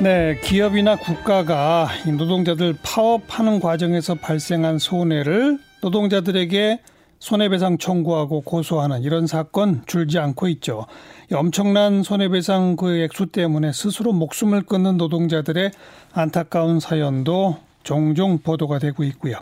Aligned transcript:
네, 0.00 0.38
기업이나 0.42 0.96
국가가 0.96 1.88
노동자들 2.06 2.76
파업하는 2.82 3.60
과정에서 3.60 4.16
발생한 4.16 4.78
손해를 4.78 5.58
노동자들에게 5.82 6.80
손해배상 7.20 7.78
청구하고 7.78 8.42
고소하는 8.42 9.02
이런 9.02 9.26
사건 9.26 9.82
줄지 9.86 10.18
않고 10.18 10.48
있죠. 10.48 10.86
엄청난 11.32 12.02
손해배상 12.02 12.76
그 12.76 12.98
액수 12.98 13.26
때문에 13.26 13.72
스스로 13.72 14.12
목숨을 14.12 14.62
끊는 14.62 14.98
노동자들의 14.98 15.70
안타까운 16.12 16.80
사연도 16.80 17.56
종종 17.82 18.38
보도가 18.38 18.80
되고 18.80 19.04
있고요. 19.04 19.36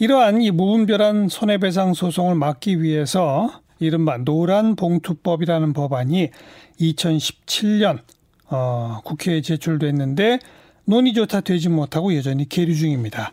이러한 0.00 0.42
이 0.42 0.50
무분별한 0.50 1.28
손해배상 1.28 1.94
소송을 1.94 2.34
막기 2.34 2.82
위해서 2.82 3.50
이른바 3.78 4.16
노란 4.16 4.76
봉투법이라는 4.76 5.72
법안이 5.72 6.30
2017년 6.80 8.00
어, 8.54 9.00
국회에 9.04 9.40
제출됐는데 9.40 10.38
논의조차 10.84 11.40
되지 11.40 11.68
못하고 11.68 12.14
여전히 12.14 12.48
계류 12.48 12.74
중입니다. 12.74 13.32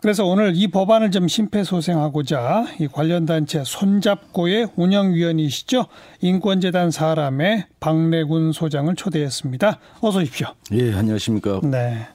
그래서 0.00 0.26
오늘 0.26 0.52
이 0.54 0.68
법안을 0.68 1.10
좀 1.10 1.26
심폐소생하고자 1.26 2.66
이 2.78 2.88
관련 2.88 3.24
단체 3.24 3.62
손잡고의 3.64 4.68
운영위원이시죠 4.76 5.86
인권재단 6.20 6.90
사람의 6.90 7.64
박래군 7.80 8.52
소장을 8.52 8.94
초대했습니다. 8.94 9.78
어서 10.02 10.18
오십시오. 10.18 10.48
예, 10.72 10.92
안녕하십니까. 10.92 11.60
네. 11.64 12.06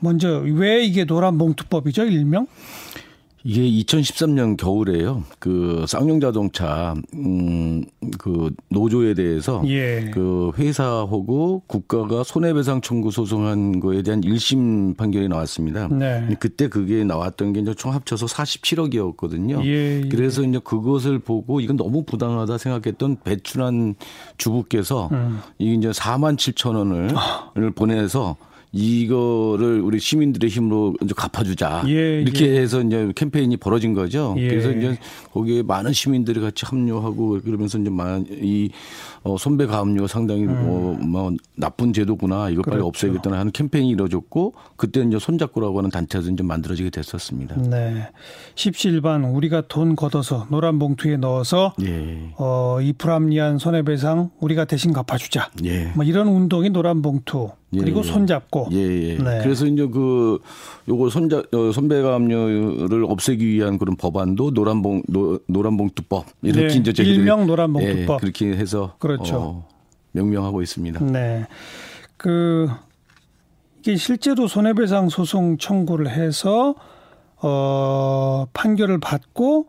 먼저 0.00 0.38
왜 0.38 0.82
이게 0.84 1.04
노란봉투법이죠, 1.04 2.06
일명? 2.06 2.46
이게 3.48 3.62
2013년 3.62 4.58
겨울에요. 4.58 5.24
그 5.38 5.86
쌍용 5.88 6.20
자동차 6.20 6.94
음그 7.14 8.50
노조에 8.68 9.14
대해서 9.14 9.62
예. 9.66 10.10
그 10.12 10.52
회사하고 10.58 11.62
국가가 11.66 12.24
손해배상 12.24 12.82
청구 12.82 13.10
소송한 13.10 13.80
거에 13.80 14.02
대한 14.02 14.20
1심 14.20 14.98
판결이 14.98 15.28
나왔습니다. 15.28 15.88
네. 15.88 16.28
그때 16.38 16.68
그게 16.68 17.04
나왔던 17.04 17.54
게 17.54 17.60
이제 17.60 17.72
총 17.72 17.94
합쳐서 17.94 18.26
47억이었거든요. 18.26 19.64
예, 19.64 20.02
예. 20.04 20.08
그래서 20.10 20.42
이제 20.42 20.60
그것을 20.62 21.18
보고 21.18 21.60
이건 21.60 21.78
너무 21.78 22.04
부당하다 22.04 22.58
생각했던 22.58 23.16
배출한 23.24 23.94
주부께서 24.36 25.08
음. 25.12 25.40
이게 25.56 25.72
이제 25.72 25.88
4만 25.88 26.36
7천 26.36 26.76
원을 26.76 27.12
아. 27.16 27.50
보내서 27.74 28.36
이거를 28.72 29.80
우리 29.80 29.98
시민들의 29.98 30.50
힘으로 30.50 30.94
이제 31.02 31.14
갚아주자 31.16 31.84
예, 31.88 32.20
이렇게 32.20 32.48
예. 32.48 32.60
해서 32.60 32.82
이제 32.82 33.12
캠페인이 33.14 33.56
벌어진 33.56 33.94
거죠. 33.94 34.34
예. 34.38 34.48
그래서 34.48 34.70
이제 34.72 34.98
거기에 35.32 35.62
많은 35.62 35.92
시민들이 35.92 36.40
같이 36.40 36.66
합류하고 36.66 37.40
그러면서 37.42 37.78
이제 37.78 37.90
이 38.42 38.70
어, 39.24 39.36
손배 39.36 39.66
가압류 39.66 40.06
상당히 40.06 40.44
음. 40.44 40.66
뭐, 40.66 40.94
뭐 40.94 41.32
나쁜 41.56 41.92
제도구나 41.92 42.50
이거 42.50 42.62
빨리 42.62 42.76
그렇죠. 42.76 42.86
없애야겠다 42.86 43.30
하는 43.32 43.52
캠페인이 43.52 43.90
이루어졌고 43.90 44.54
그때 44.76 45.02
이제 45.02 45.18
손잡고라고 45.18 45.78
하는 45.78 45.90
단체도 45.90 46.30
이제 46.30 46.42
만들어지게 46.42 46.90
됐었습니다. 46.90 47.56
네. 47.56 48.08
십시일반 48.54 49.24
우리가 49.24 49.62
돈 49.68 49.96
걷어서 49.96 50.46
노란 50.50 50.78
봉투에 50.78 51.16
넣어서 51.16 51.74
예. 51.82 52.32
어, 52.36 52.78
이 52.80 52.92
불합리한 52.92 53.58
손해배상 53.58 54.30
우리가 54.40 54.64
대신 54.66 54.92
갚아주자. 54.92 55.50
예. 55.64 55.92
뭐 55.94 56.04
이런 56.04 56.28
운동이 56.28 56.70
노란 56.70 57.02
봉투 57.02 57.50
그리고 57.70 58.00
예, 58.00 58.08
예. 58.08 58.12
손잡고. 58.12 58.68
예, 58.72 58.76
예. 58.78 59.18
네. 59.18 59.40
그래서 59.42 59.66
이제 59.66 59.86
그 59.86 60.38
요거 60.88 61.10
손자 61.10 61.42
어, 61.52 61.72
손배 61.72 62.14
가압류를 62.14 63.04
없애기 63.04 63.46
위한 63.46 63.78
그런 63.78 63.96
법안도 63.96 64.52
노란봉 64.52 65.02
노, 65.08 65.38
노란봉투법 65.46 66.26
이렇게 66.42 66.68
네. 66.68 66.90
이제 66.90 67.02
일명 67.02 67.46
노란봉투법 67.46 68.14
예, 68.14 68.20
그렇게 68.20 68.56
해서 68.56 68.94
그렇죠. 68.98 69.36
어, 69.36 69.68
명명하고 70.12 70.62
있습니다. 70.62 71.04
네. 71.04 71.46
그 72.16 72.68
이게 73.80 73.96
실제로 73.96 74.48
손해배상 74.48 75.08
소송 75.08 75.58
청구를 75.58 76.10
해서 76.10 76.74
어 77.36 78.46
판결을 78.52 78.98
받고 78.98 79.66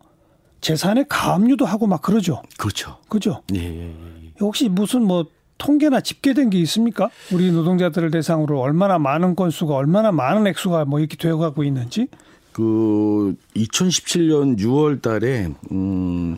재산에 0.61 1.05
가압류도 1.08 1.66
하고 1.66 1.86
막 1.87 2.02
그러죠. 2.02 2.42
그렇죠. 2.58 2.98
그죠? 3.08 3.42
예, 3.54 3.60
예, 3.60 3.89
예. 3.89 4.31
혹시 4.39 4.70
무슨 4.70 5.04
뭐 5.04 5.26
통계나 5.59 6.02
집계된 6.02 6.49
게 6.49 6.58
있습니까? 6.61 7.11
우리 7.31 7.52
노동자들을 7.52 8.09
대상으로 8.09 8.59
얼마나 8.59 8.97
많은 8.97 9.36
건수가 9.36 9.75
얼마나 9.75 10.11
많은 10.11 10.47
액수가 10.47 10.86
뭐 10.86 10.99
이렇게 10.99 11.15
되어가고 11.15 11.64
있는지? 11.64 12.08
그 12.52 13.36
2017년 13.55 14.58
6월 14.58 15.02
달에 15.02 15.49
음 15.71 16.37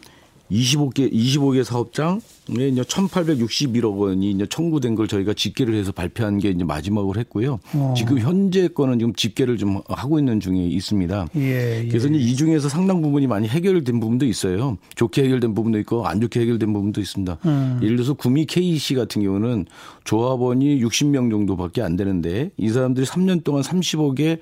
25개 0.52 1.12
25개 1.12 1.64
사업장 1.64 2.20
에 2.60 2.68
이제 2.68 2.82
1,861억 2.82 3.98
원이 3.98 4.32
이제 4.32 4.46
청구된 4.46 4.96
걸 4.96 5.08
저희가 5.08 5.34
집계를 5.34 5.76
해서 5.76 5.92
발표한 5.92 6.40
게 6.40 6.50
이제 6.50 6.64
마지막으로 6.64 7.20
했고요. 7.20 7.60
어. 7.76 7.94
지금 7.96 8.20
현재 8.20 8.68
거는 8.68 9.00
지금 9.00 9.14
집계를 9.14 9.58
좀 9.58 9.82
하고 9.88 10.20
있는 10.20 10.40
중에 10.40 10.58
있습니다. 10.58 11.28
예, 11.36 11.84
예. 11.84 11.88
그래서 11.88 12.08
이제 12.10 12.18
이 12.18 12.36
중에서 12.36 12.68
상당 12.68 13.02
부분이 13.02 13.28
많이 13.28 13.48
해결된 13.48 14.00
부분도 14.00 14.26
있어요. 14.26 14.78
좋게 14.96 15.24
해결된 15.24 15.54
부분도 15.54 15.80
있고 15.80 16.08
안 16.08 16.20
좋게 16.20 16.42
해결된 16.42 16.74
부분도 16.74 17.00
있습니다. 17.00 17.38
음. 17.46 17.80
예를 17.84 17.96
들어서 17.96 18.16
구미 18.16 18.46
KC 18.46 18.96
같은 18.96 19.22
경우는 19.22 19.68
조합원이 20.04 20.84
60명 20.84 21.30
정도밖에 21.30 21.82
안 21.82 21.96
되는데 21.96 22.52
이 22.58 22.70
사람들이 22.70 23.06
3년 23.06 23.44
동안 23.44 23.62
30억에 23.62 24.40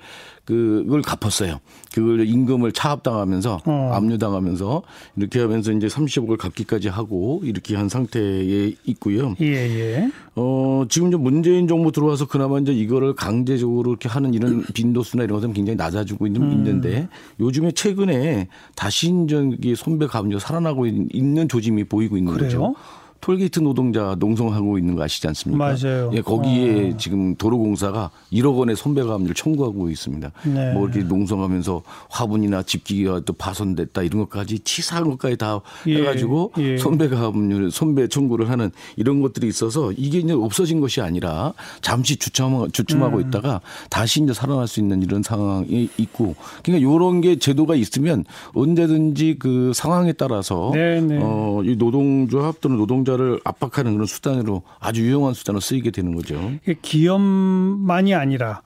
그걸 0.50 1.02
갚았어요. 1.02 1.60
그걸 1.94 2.26
임금을 2.26 2.72
차압당하면서 2.72 3.62
어. 3.64 3.90
압류당하면서 3.94 4.82
이렇게 5.16 5.40
하면서 5.40 5.70
이제 5.70 5.86
30억을 5.86 6.36
갚기까지 6.36 6.88
하고 6.88 7.40
이렇게 7.44 7.76
한 7.76 7.88
상태에 7.88 8.74
있고요. 8.84 9.36
예, 9.40 9.46
예. 9.46 10.10
어, 10.34 10.84
지금 10.88 11.08
이제 11.08 11.16
문재인 11.16 11.68
정부 11.68 11.92
들어와서 11.92 12.26
그나마 12.26 12.58
이제 12.58 12.72
이거를 12.72 13.14
강제적으로 13.14 13.90
이렇게 13.90 14.08
하는 14.08 14.34
이런 14.34 14.64
빈도수나 14.74 15.24
이런 15.24 15.36
것들은 15.36 15.54
굉장히 15.54 15.76
낮아지고 15.76 16.26
있는, 16.26 16.42
음. 16.42 16.52
있는데 16.52 17.08
요즘에 17.38 17.70
최근에 17.72 18.48
다시 18.74 19.14
이제 19.24 19.74
손배 19.76 20.06
감압류 20.06 20.40
살아나고 20.40 20.86
있는 20.86 21.48
조짐이 21.48 21.84
보이고 21.84 22.16
있는 22.16 22.32
그래요? 22.32 22.48
거죠. 22.48 22.74
톨게이트 23.20 23.60
노동자 23.60 24.16
농성하고 24.18 24.78
있는 24.78 24.96
거 24.96 25.02
아시지 25.02 25.26
않습니까? 25.28 25.64
맞아요. 25.64 26.10
예, 26.14 26.22
거기에 26.22 26.92
어. 26.92 26.96
지금 26.96 27.34
도로공사가 27.36 28.10
1억 28.32 28.56
원의 28.56 28.76
손배가압류를 28.76 29.34
청구하고 29.34 29.90
있습니다. 29.90 30.32
네. 30.44 30.72
뭐 30.72 30.88
이렇게 30.88 31.02
농성하면서 31.02 31.82
화분이나 32.08 32.62
집기가 32.62 33.20
또 33.20 33.32
파손됐다 33.34 34.02
이런 34.02 34.20
것까지 34.22 34.60
치사한 34.60 35.10
것까지 35.10 35.36
다 35.36 35.60
예. 35.86 35.98
해가지고 35.98 36.52
예. 36.58 36.78
손배가압류 36.78 37.70
손배 37.70 38.08
청구를 38.08 38.48
하는 38.48 38.70
이런 38.96 39.20
것들이 39.20 39.48
있어서 39.48 39.92
이게 39.92 40.18
이제 40.18 40.32
없어진 40.32 40.80
것이 40.80 41.00
아니라 41.00 41.52
잠시 41.82 42.16
주춤하고, 42.16 42.68
주춤하고 42.68 43.18
음. 43.18 43.28
있다가 43.28 43.60
다시 43.90 44.22
이제 44.22 44.32
살아날 44.32 44.66
수 44.66 44.80
있는 44.80 45.02
이런 45.02 45.22
상황이 45.22 45.90
있고 45.98 46.34
그러니까 46.62 46.90
이런 46.90 47.20
게 47.20 47.36
제도가 47.36 47.74
있으면 47.74 48.24
언제든지 48.54 49.36
그 49.38 49.72
상황에 49.74 50.12
따라서 50.12 50.70
네, 50.72 51.00
네. 51.00 51.18
어, 51.20 51.60
이 51.64 51.76
노동조합 51.76 52.60
또는 52.60 52.78
노동자 52.78 53.09
노동자를 53.10 53.40
압박하는 53.44 53.92
그런 53.94 54.06
수단으로 54.06 54.62
아주 54.78 55.02
유용한 55.02 55.34
수단으로 55.34 55.60
쓰이게 55.60 55.90
되는 55.90 56.14
거죠. 56.14 56.52
기업만이 56.82 58.14
아니라 58.14 58.62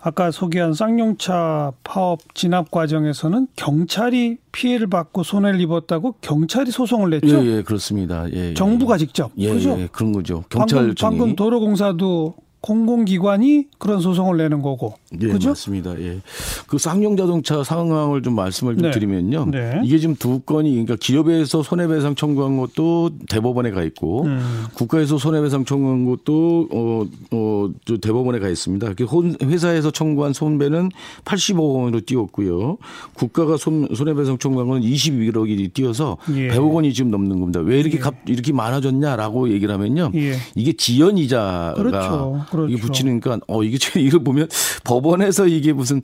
아까 0.00 0.30
소개한 0.32 0.74
쌍용차 0.74 1.72
파업 1.84 2.34
진압 2.34 2.70
과정에서는 2.70 3.46
경찰이 3.54 4.38
피해를 4.50 4.88
받고 4.88 5.22
손해를 5.22 5.60
입었다고 5.60 6.16
경찰이 6.20 6.72
소송을 6.72 7.10
냈죠. 7.10 7.44
예, 7.44 7.58
예 7.58 7.62
그렇습니다. 7.62 8.28
예, 8.32 8.50
예. 8.50 8.54
정부가 8.54 8.98
직접. 8.98 9.30
예, 9.38 9.52
그죠? 9.52 9.78
예, 9.78 9.88
그런 9.92 10.12
거죠. 10.12 10.42
경찰 10.48 10.78
방금, 10.78 10.94
방금 10.98 11.36
도로공사도 11.36 12.34
공공기관이 12.62 13.66
그런 13.78 14.00
소송을 14.00 14.36
내는 14.36 14.62
거고. 14.62 14.94
예, 15.20 15.26
그죠? 15.26 15.50
맞습니다. 15.50 15.98
예. 16.00 16.20
그 16.68 16.78
쌍용 16.78 17.16
자동차 17.16 17.62
상황을 17.64 18.22
좀 18.22 18.34
말씀을 18.36 18.76
좀 18.76 18.84
네. 18.84 18.90
드리면요. 18.92 19.46
네. 19.50 19.80
이게 19.84 19.98
지금 19.98 20.14
두 20.14 20.38
건이 20.40 20.70
그러니까 20.70 20.96
기업에서 20.96 21.62
손해배상 21.62 22.14
청구한 22.14 22.56
것도 22.56 23.10
대법원에 23.28 23.72
가 23.72 23.82
있고 23.82 24.24
음. 24.24 24.64
국가에서 24.74 25.18
손해배상 25.18 25.64
청구한 25.64 26.04
것도 26.04 26.68
어, 26.70 27.04
어, 27.32 27.68
대법원에 28.00 28.38
가 28.38 28.48
있습니다. 28.48 28.92
회사에서 29.42 29.90
청구한 29.90 30.32
손배는 30.32 30.90
80억 31.24 31.74
원으로 31.74 32.00
뛰었고요. 32.00 32.78
국가가 33.14 33.56
손, 33.56 33.88
손해배상 33.92 34.38
청구한 34.38 34.68
건 34.68 34.82
21억이 34.82 35.74
뛰어서 35.74 36.16
예. 36.36 36.48
100억 36.48 36.72
원이 36.74 36.94
지금 36.94 37.10
넘는 37.10 37.40
겁니다. 37.40 37.58
왜 37.58 37.80
이렇게 37.80 37.96
예. 37.96 38.00
값 38.00 38.14
이렇게 38.26 38.52
많아졌냐라고 38.52 39.50
얘기를 39.50 39.74
하면요. 39.74 40.12
예. 40.14 40.36
이게 40.54 40.72
지연 40.72 41.18
이자가 41.18 41.74
그렇죠. 41.74 42.44
그렇죠. 42.52 42.72
이게 42.72 42.80
붙이니까 42.80 43.40
어 43.48 43.62
이게 43.64 43.78
이거 43.98 44.18
보면 44.18 44.48
법원에서 44.84 45.46
이게 45.46 45.72
무슨 45.72 46.02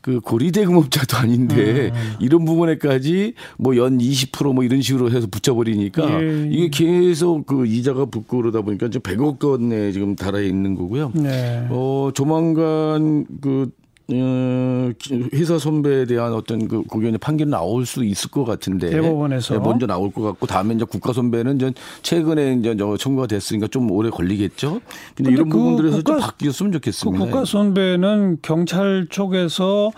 그 0.00 0.20
고리대금업자도 0.20 1.16
아닌데 1.16 1.90
음. 1.92 2.12
이런 2.20 2.44
부분에까지 2.44 3.34
뭐 3.56 3.78
연 3.78 3.98
20%뭐 3.98 4.64
이런 4.64 4.82
식으로 4.82 5.10
해서 5.10 5.26
붙여버리니까 5.30 6.22
예. 6.22 6.48
이게 6.50 6.68
계속 6.68 7.46
그 7.46 7.66
이자가 7.66 8.06
붙고 8.06 8.38
그러다 8.38 8.60
보니까 8.62 8.86
이제 8.86 8.98
100억 8.98 9.42
원에 9.44 9.92
지금 9.92 10.16
달아 10.16 10.40
있는 10.40 10.74
거고요. 10.74 11.12
네. 11.14 11.66
어 11.70 12.10
조만간 12.14 13.24
그 13.40 13.62
어, 13.62 13.70
회사 14.10 15.58
선배에 15.58 16.06
대한 16.06 16.32
어떤 16.32 16.66
그 16.66 16.82
거기에 16.84 17.16
판결이 17.18 17.50
나올 17.50 17.84
수 17.84 18.04
있을 18.04 18.30
것 18.30 18.44
같은데 18.44 18.88
대법원에서 18.88 19.54
네, 19.54 19.60
먼저 19.60 19.86
나올 19.86 20.10
것 20.10 20.22
같고 20.22 20.46
다음에 20.46 20.74
이제 20.74 20.86
국가 20.86 21.12
선배는 21.12 21.56
이제 21.56 21.72
최근에 22.02 22.54
이제 22.54 22.74
청구가 22.74 23.26
됐으니까 23.26 23.66
좀 23.66 23.90
오래 23.90 24.08
걸리겠죠. 24.08 24.80
근데, 25.14 25.14
근데 25.14 25.32
이런 25.32 25.48
그 25.50 25.58
부분들에서 25.58 25.96
국가, 25.98 26.12
좀 26.12 26.20
바뀌었으면 26.20 26.72
좋겠습니다. 26.72 27.18
그 27.18 27.30
국가 27.30 27.44
선배는 27.44 28.38
경찰 28.40 29.06
쪽에서 29.10 29.90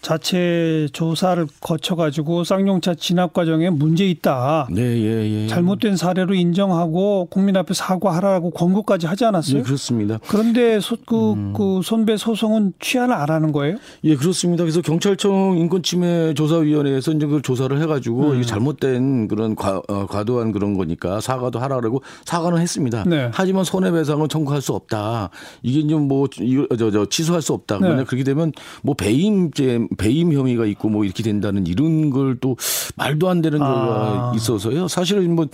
자체 0.00 0.88
조사를 0.92 1.46
거쳐가지고 1.60 2.44
쌍용차 2.44 2.94
진압 2.94 3.32
과정에 3.32 3.68
문제 3.68 4.08
있다. 4.08 4.68
네, 4.70 4.82
예, 4.82 5.44
예. 5.44 5.46
잘못된 5.48 5.96
사례로 5.96 6.34
인정하고 6.34 7.26
국민 7.30 7.56
앞에 7.56 7.74
사과하라고 7.74 8.50
권고까지 8.50 9.06
하지 9.06 9.24
않았어요? 9.24 9.58
네, 9.58 9.62
그렇습니다. 9.62 10.18
그런데 10.28 10.78
소, 10.80 10.96
그, 11.04 11.32
음. 11.32 11.52
그 11.56 11.80
손배 11.82 12.16
소송은 12.16 12.74
취하를 12.78 13.14
안 13.14 13.28
하는 13.30 13.52
거예요? 13.52 13.76
예, 14.04 14.14
그렇습니다. 14.14 14.62
그래서 14.64 14.80
경찰청 14.80 15.58
인권침해 15.58 16.34
조사위원회에서 16.34 17.12
이제 17.12 17.26
그 17.26 17.42
조사를 17.42 17.80
해가지고 17.80 18.30
음. 18.30 18.42
잘못된 18.42 19.28
그런 19.28 19.56
과, 19.56 19.82
어, 19.88 20.06
과도한 20.06 20.52
그런 20.52 20.76
거니까 20.76 21.20
사과도 21.20 21.58
하라고 21.58 22.02
사과는 22.24 22.58
했습니다. 22.58 23.04
네. 23.04 23.30
하지만 23.32 23.64
손해배상은 23.64 24.28
청구할 24.28 24.62
수 24.62 24.72
없다. 24.74 25.30
이게 25.62 25.80
이제 25.80 25.94
뭐 25.94 26.28
이거 26.40 26.66
저, 26.76 26.90
저 26.90 27.06
취소할 27.06 27.42
수 27.42 27.52
없다. 27.52 27.78
네. 27.80 28.04
그렇게 28.04 28.24
되면 28.24 28.52
뭐 28.82 28.94
배임죄 28.94 29.87
배임 29.96 30.32
혐의가 30.32 30.66
있고 30.66 30.88
뭐 30.88 31.04
이렇게 31.04 31.22
된다는 31.22 31.66
이런 31.66 32.10
걸 32.10 32.28
또 32.40 32.56
말도 32.96 33.28
안 33.28 33.40
되는 33.40 33.60
아. 33.62 34.32
있어서요. 34.36 34.86
사실은 34.88 35.34
뭐 35.34 35.46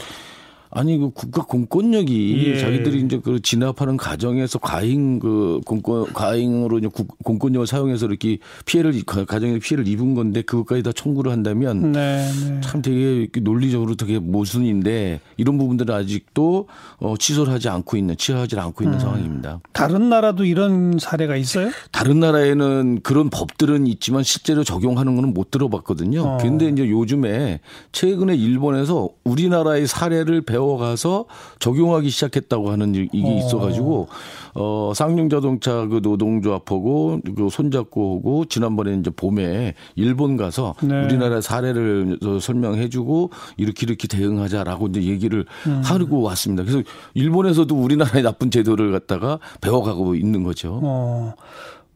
아니 0.74 0.98
그 0.98 1.10
국가 1.10 1.44
공권력이 1.44 2.48
예. 2.48 2.58
자기들이 2.58 3.02
이제 3.02 3.20
그 3.22 3.40
진압하는 3.40 3.96
과정에서 3.96 4.58
과잉 4.58 5.20
그 5.20 5.60
공권 5.64 6.12
과잉으로 6.12 6.78
이제 6.78 6.88
공권력을 7.22 7.64
사용해서 7.64 8.06
이렇게 8.06 8.38
피해를 8.66 9.00
가정에 9.04 9.60
피해를 9.60 9.86
입은 9.86 10.16
건데 10.16 10.42
그것까지 10.42 10.82
다 10.82 10.90
청구를 10.92 11.30
한다면 11.30 11.92
네, 11.92 12.28
네. 12.48 12.60
참 12.60 12.82
되게 12.82 13.28
논리적으로 13.40 13.94
되게 13.94 14.18
모순인데 14.18 15.20
이런 15.36 15.58
부분들은 15.58 15.94
아직도 15.94 16.66
어 16.98 17.14
취소를 17.16 17.52
하지 17.52 17.68
않고 17.68 17.96
있는 17.96 18.16
취하지 18.16 18.58
않고 18.58 18.82
있는 18.82 18.98
음. 18.98 19.00
상황입니다. 19.00 19.60
다른 19.72 20.08
나라도 20.08 20.44
이런 20.44 20.98
사례가 20.98 21.36
있어요? 21.36 21.70
다른 21.92 22.18
나라에는 22.18 23.00
그런 23.04 23.30
법들은 23.30 23.86
있지만 23.86 24.24
실제로 24.24 24.64
적용하는 24.64 25.14
거는 25.14 25.32
못 25.34 25.52
들어봤거든요. 25.52 26.22
어. 26.22 26.36
그런데 26.40 26.66
이제 26.66 26.90
요즘에 26.90 27.60
최근에 27.92 28.34
일본에서 28.34 29.08
우리나라의 29.22 29.86
사례를 29.86 30.42
배워 30.42 30.63
배워가서 30.64 31.26
적용하기 31.58 32.08
시작했다고 32.08 32.70
하는 32.70 32.94
이게 32.94 33.28
어. 33.28 33.36
있어가지고 33.38 34.08
어 34.54 34.92
쌍용 34.94 35.28
자동차 35.28 35.86
그 35.86 36.00
노동조합하고 36.02 37.20
그 37.36 37.48
손잡고 37.50 38.16
오고 38.16 38.46
지난번에 38.46 38.94
이제 38.94 39.10
봄에 39.10 39.74
일본 39.94 40.36
가서 40.36 40.74
네. 40.82 41.04
우리나라 41.04 41.40
사례를 41.40 42.18
설명해주고 42.40 43.30
이렇게 43.56 43.86
이렇게 43.86 44.08
대응하자라고 44.08 44.88
이제 44.88 45.02
얘기를 45.02 45.44
음. 45.66 45.82
하고 45.84 46.22
왔습니다. 46.22 46.62
그래서 46.64 46.82
일본에서도 47.14 47.74
우리나라의 47.74 48.22
나쁜 48.22 48.50
제도를 48.50 48.92
갖다가 48.92 49.38
배워가고 49.60 50.14
있는 50.14 50.42
거죠. 50.42 50.80
어. 50.82 51.34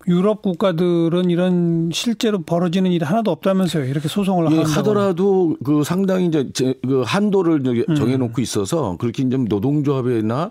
유럽 0.08 0.40
국가들은 0.40 1.28
이런 1.28 1.90
실제로 1.92 2.40
벌어지는 2.40 2.90
일이 2.90 3.04
하나도 3.04 3.30
없다면서요. 3.30 3.84
이렇게 3.84 4.08
소송을 4.08 4.50
예, 4.52 4.62
하더라도 4.62 5.56
그 5.62 5.84
상당히 5.84 6.26
이제 6.26 6.48
그 6.82 7.02
한도를 7.04 7.62
음. 7.88 7.94
정해놓고 7.94 8.40
있어서 8.40 8.96
그렇게 8.98 9.22
이제 9.22 9.36
노동조합이나 9.36 10.50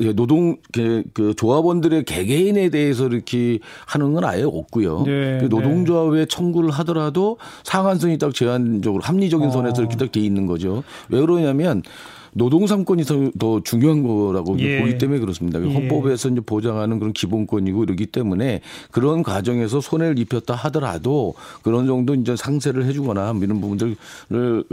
예, 0.00 0.12
노동 0.14 0.56
그 0.72 1.34
조합원들의 1.36 2.04
개개인에 2.04 2.70
대해서 2.70 3.06
이렇게 3.08 3.58
하는 3.86 4.14
건 4.14 4.24
아예 4.24 4.42
없고요. 4.42 5.02
네, 5.04 5.38
그 5.40 5.46
노동조합에 5.50 6.18
네. 6.20 6.26
청구를 6.26 6.70
하더라도 6.70 7.36
상한선이 7.64 8.16
딱 8.18 8.34
제한적으로 8.34 9.02
합리적인 9.02 9.50
선에서 9.50 9.76
어. 9.76 9.80
이렇게 9.80 9.96
딱 9.96 10.14
돼 10.14 10.20
있는 10.20 10.46
거죠. 10.46 10.84
왜 11.08 11.20
그러냐면 11.20 11.82
노동 12.34 12.66
삼권이 12.66 13.04
더 13.38 13.60
중요한 13.62 14.02
거라고 14.02 14.58
예. 14.58 14.80
보기 14.80 14.98
때문에 14.98 15.20
그렇습니다. 15.20 15.64
예. 15.64 15.72
헌법에서 15.72 16.28
이제 16.28 16.40
보장하는 16.40 16.98
그런 16.98 17.12
기본권이고 17.12 17.84
이러기 17.84 18.06
때문에 18.06 18.60
그런 18.90 19.22
과정에서 19.22 19.80
손해를 19.80 20.18
입혔다 20.18 20.54
하더라도 20.54 21.34
그런 21.62 21.86
정도 21.86 22.14
이제 22.14 22.34
상세를 22.36 22.84
해주거나 22.86 23.34
이런 23.40 23.60
부분들을 23.60 23.96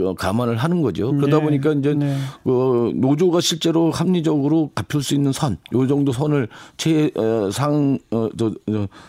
어, 0.00 0.14
감안을 0.14 0.56
하는 0.56 0.82
거죠. 0.82 1.12
그러다 1.12 1.38
네. 1.38 1.44
보니까 1.44 1.72
이제 1.74 1.94
네. 1.94 2.16
그 2.42 2.92
노조가 2.96 3.40
실제로 3.40 3.90
합리적으로 3.90 4.70
갚을 4.74 5.02
수 5.02 5.14
있는 5.14 5.32
선, 5.32 5.56
요 5.72 5.86
정도 5.86 6.12
선을 6.12 6.48
최상 6.76 7.98
어, 8.10 8.28
저, 8.36 8.52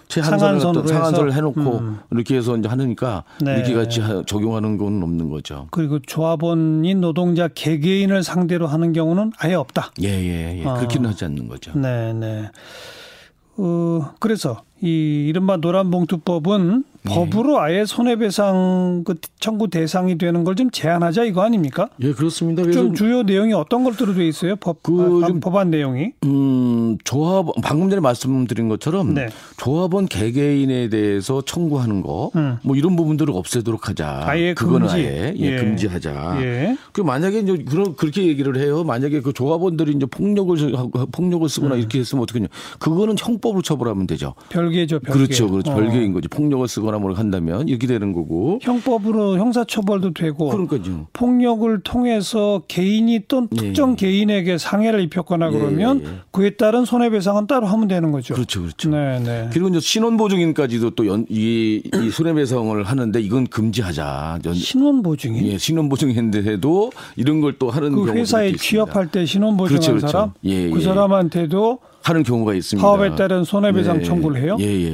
최한선을 0.07 0.87
상한선을 0.87 1.33
해놓고 1.33 1.79
음. 1.79 1.99
이렇게 2.11 2.35
해서 2.37 2.55
이제 2.55 2.67
하니까 2.67 3.23
네. 3.41 3.55
이렇게 3.55 3.73
같이 3.73 4.01
적용하는 4.27 4.77
건 4.77 5.01
없는 5.01 5.29
거죠. 5.29 5.67
그리고 5.71 5.97
조합원인 5.99 7.01
노동자 7.01 7.47
개개인을 7.47 8.21
상 8.21 8.42
상대로 8.43 8.67
하는 8.67 8.91
경우는 8.93 9.31
아예 9.37 9.53
없다. 9.53 9.91
예, 10.01 10.09
예, 10.09 10.59
예. 10.59 10.63
그렇게는 10.63 11.05
어. 11.05 11.09
하지 11.09 11.25
않는 11.25 11.47
거죠. 11.47 11.77
네, 11.77 12.13
네. 12.13 12.49
어, 13.57 14.13
그래서 14.19 14.63
이 14.81 15.25
이른바 15.29 15.57
노란봉투법은 15.57 16.83
네. 16.85 16.92
법으로 17.05 17.59
아예 17.59 17.85
손해배상 17.85 19.03
그 19.05 19.15
청구 19.39 19.69
대상이 19.69 20.17
되는 20.17 20.43
걸 20.43 20.53
좀 20.53 20.69
제한하자 20.69 21.23
이거 21.23 21.41
아닙니까? 21.41 21.89
예, 22.01 22.13
그렇습니다. 22.13 22.61
좀 22.71 22.93
주요 22.93 23.23
내용이 23.23 23.53
어떤 23.53 23.83
것들로 23.83 24.13
되어 24.13 24.23
있어요? 24.23 24.55
법, 24.55 24.83
그 24.83 25.21
아, 25.23 25.29
법안 25.41 25.71
내용이? 25.71 26.11
음, 26.25 26.97
조합 27.03 27.47
방금 27.63 27.89
전에 27.89 27.99
말씀드린 27.99 28.69
것처럼 28.69 29.15
네. 29.15 29.29
조합원 29.57 30.05
개개인에 30.05 30.89
대해서 30.89 31.41
청구하는 31.41 32.03
거, 32.03 32.29
음. 32.35 32.57
뭐 32.61 32.75
이런 32.75 32.95
부분들을 32.95 33.33
없애도록 33.35 33.89
하자. 33.89 34.21
아예 34.25 34.53
그거는 34.53 34.87
금지. 34.87 34.95
아예 34.95 35.33
예, 35.37 35.43
예. 35.43 35.55
금지하자. 35.57 36.37
예. 36.41 36.77
그 36.91 37.01
만약에 37.01 37.39
이제 37.39 37.57
그런 37.67 37.95
그렇게 37.95 38.27
얘기를 38.27 38.55
해요. 38.57 38.83
만약에 38.83 39.21
그 39.21 39.33
조합원들이 39.33 39.93
이제 39.93 40.05
폭력을 40.05 40.55
폭력을 41.11 41.49
쓰거나 41.49 41.73
음. 41.75 41.79
이렇게 41.79 41.97
했으면 41.99 42.21
어떻게냐? 42.21 42.45
그거는 42.77 43.15
형법으로 43.17 43.63
처벌하면 43.63 44.05
되죠. 44.05 44.35
별개죠, 44.49 44.99
별개. 44.99 45.17
그렇죠, 45.17 45.49
그렇죠. 45.49 45.71
어. 45.71 45.75
별개인 45.75 46.13
거지. 46.13 46.27
폭력을 46.27 46.67
쓰거나 46.67 46.92
뭘 46.99 47.13
한다면 47.13 47.67
이렇게 47.69 47.87
되는 47.87 48.11
거고. 48.13 48.59
형법으로 48.61 49.37
형사처벌도 49.37 50.13
되고. 50.13 50.49
그러니까요. 50.49 51.07
폭력을 51.13 51.79
통해서 51.83 52.61
개인이 52.67 53.21
또 53.27 53.47
예, 53.53 53.55
특정 53.57 53.91
예. 53.93 53.95
개인에게 53.95 54.57
상해를 54.57 54.99
입혔거나 55.01 55.47
예, 55.47 55.57
그러면 55.57 56.01
예, 56.03 56.09
예. 56.09 56.13
그에 56.31 56.49
따른 56.51 56.85
손해배상은 56.85 57.47
따로 57.47 57.65
하면 57.67 57.87
되는 57.87 58.11
거죠. 58.11 58.33
그렇죠, 58.33 58.61
그렇죠. 58.61 58.89
네, 58.89 59.19
네. 59.19 59.49
그리고 59.53 59.69
이제 59.69 59.79
신원보증인까지도 59.79 60.91
또 60.91 61.07
연, 61.07 61.25
이, 61.29 61.81
이 61.85 62.09
손해배상을 62.09 62.83
하는데 62.83 63.21
이건 63.21 63.47
금지하자. 63.47 64.39
신원보증인? 64.53 65.45
예, 65.45 65.57
신원보증인데도 65.57 66.91
이런 67.15 67.39
걸 67.41 67.53
또 67.59 67.69
하는 67.69 67.93
그 67.93 68.11
회사에 68.11 68.53
취업할 68.53 69.07
때 69.11 69.25
신원보증한 69.25 69.69
그렇죠, 69.79 69.91
그렇죠. 69.91 70.07
사람, 70.07 70.31
예, 70.43 70.69
그 70.69 70.81
사람한테도 70.81 71.79
하는 72.03 72.23
경우가 72.23 72.53
있습니다. 72.53 72.85
파업에 72.85 73.15
따른 73.15 73.43
손해배상 73.43 73.99
네. 73.99 74.03
청구를 74.03 74.41
해요? 74.41 74.57
예, 74.59 74.65
예. 74.65 74.91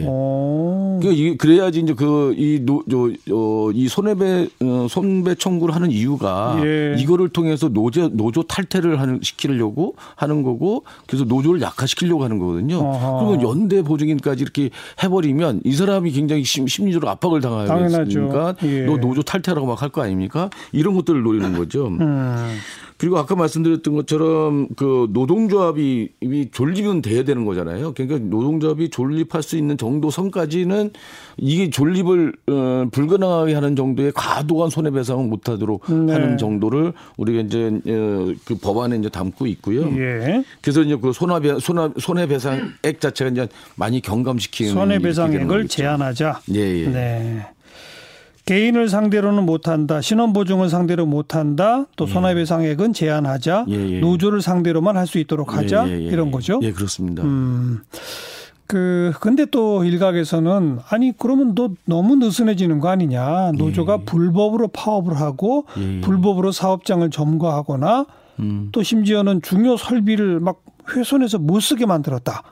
그러니까 1.01 1.37
그래야지 1.37 1.79
이제 1.79 1.93
그이 1.93 2.63
어, 3.31 3.71
이 3.73 3.87
손해배 3.87 4.47
어, 4.61 4.87
손배 4.89 5.35
청구를 5.35 5.73
하는 5.75 5.91
이유가 5.91 6.59
예. 6.63 6.95
이거를 6.99 7.29
통해서 7.29 7.67
노조 7.69 8.09
노조 8.09 8.43
탈퇴를 8.43 8.99
하는 8.99 9.19
시키려고 9.23 9.95
하는 10.15 10.43
거고 10.43 10.83
그래서 11.07 11.25
노조를 11.25 11.61
약화시키려고 11.61 12.23
하는 12.23 12.37
거거든요. 12.39 12.77
그러면 12.79 13.41
연대 13.41 13.81
보증인까지 13.81 14.43
이렇게 14.43 14.69
해버리면 15.03 15.61
이 15.63 15.73
사람이 15.73 16.11
굉장히 16.11 16.43
심, 16.43 16.65
리적으로 16.65 17.09
압박을 17.09 17.41
당하니까 17.41 18.55
예. 18.63 18.81
너 18.85 18.97
노조 18.97 19.21
탈퇴라고 19.23 19.65
막 19.67 19.79
할 19.81 19.89
거 19.89 20.03
아닙니까? 20.03 20.51
이런 20.71 20.93
것들을 20.93 21.23
노리는 21.23 21.51
거죠. 21.57 21.87
음. 21.87 22.57
그리고 22.99 23.17
아까 23.17 23.33
말씀드렸던 23.33 23.95
것처럼 23.95 24.67
그 24.75 25.07
노동조합이 25.13 26.09
존립은 26.51 27.01
돼야 27.01 27.23
되는 27.23 27.45
거잖아요. 27.45 27.93
그러니까 27.93 28.19
노동조합이 28.19 28.89
존립할 28.89 29.41
수 29.41 29.57
있는 29.57 29.77
정도 29.77 30.11
선까지는 30.11 30.91
이게 31.37 31.69
존립을 31.69 32.33
어, 32.47 32.85
불가능하게 32.91 33.53
하는 33.53 33.77
정도의 33.77 34.11
과도한 34.13 34.69
손해배상을 34.69 35.25
못하도록 35.27 35.85
네. 36.07 36.11
하는 36.11 36.37
정도를 36.37 36.91
우리가 37.15 37.39
이제 37.43 37.67
어, 37.67 38.33
그 38.43 38.55
법안에 38.61 38.97
이제 38.97 39.07
담고 39.07 39.47
있고요. 39.47 39.83
예. 39.97 40.43
그래서 40.61 40.81
이제 40.81 40.97
그 41.01 41.13
손해배 41.13 41.59
손해 41.61 41.93
손해배상액 41.97 42.99
자체가 42.99 43.31
이제 43.31 43.47
많이 43.77 44.01
경감시키는 44.01 44.73
손해배상액을 44.73 45.69
제한하자. 45.69 46.41
예, 46.53 46.59
예. 46.59 46.87
네. 46.89 47.45
개인을 48.49 48.89
상대로는 48.89 49.45
못한다. 49.45 50.01
신원보증을 50.01 50.69
상대로 50.69 51.05
못한다. 51.05 51.85
또 51.95 52.07
예. 52.07 52.11
손해배상액은 52.11 52.93
제한하자. 52.93 53.65
예, 53.69 53.89
예. 53.91 53.99
노조를 53.99 54.41
상대로만 54.41 54.97
할 54.97 55.05
수 55.05 55.19
있도록 55.19 55.55
하자. 55.55 55.87
예, 55.87 55.91
예, 55.91 56.01
예. 56.01 56.05
이런 56.05 56.31
거죠. 56.31 56.59
예, 56.63 56.71
그렇습니다. 56.71 57.21
음. 57.23 57.81
그 58.65 59.11
근데 59.19 59.45
또 59.45 59.83
일각에서는 59.83 60.79
아니 60.89 61.13
그러면 61.17 61.53
너 61.55 61.69
너무 61.85 62.15
느슨해지는 62.15 62.79
거 62.79 62.89
아니냐 62.89 63.51
노조가 63.57 64.01
불법으로 64.05 64.67
파업을 64.69 65.19
하고 65.19 65.65
불법으로 66.01 66.51
사업장을 66.51 67.07
점거하거나 67.09 68.05
음. 68.39 68.69
또 68.71 68.83
심지어는 68.83 69.41
중요 69.43 69.77
설비를 69.77 70.39
막 70.39 70.61
훼손해서 70.95 71.37
못 71.39 71.59
쓰게 71.59 71.85
만들었다. 71.87 72.43